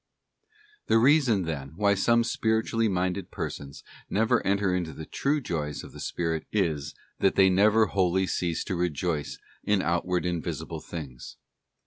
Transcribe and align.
Tue 0.87 0.97
reason, 0.97 1.43
then, 1.43 1.73
why 1.75 1.93
some 1.93 2.23
spiritually 2.23 2.87
minded 2.87 3.29
persons 3.29 3.83
never 4.09 4.41
enter 4.43 4.73
into 4.73 4.93
the 4.93 5.05
true 5.05 5.39
joys 5.39 5.83
of 5.83 5.91
the 5.91 5.99
spirit, 5.99 6.47
is, 6.51 6.95
that 7.19 7.35
they 7.35 7.51
never 7.51 7.85
wholly 7.85 8.25
cease 8.25 8.63
to 8.63 8.75
rejoice 8.75 9.37
in 9.63 9.83
outward 9.83 10.25
and 10.25 10.43
visible 10.43 10.79
things. 10.79 11.37